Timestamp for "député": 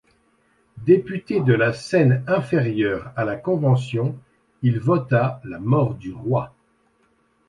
0.83-1.41